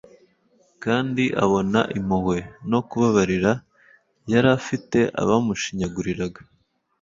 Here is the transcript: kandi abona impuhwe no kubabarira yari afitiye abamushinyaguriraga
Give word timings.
kandi 0.83 1.23
abona 1.43 1.79
impuhwe 1.97 2.37
no 2.69 2.79
kubabarira 2.87 3.51
yari 4.31 4.47
afitiye 4.57 5.05
abamushinyaguriraga 5.21 6.41